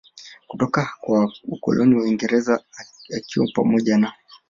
[0.47, 2.59] kutoka kwa Ukoloni wa waingereza
[3.17, 4.13] akiwa pamoja na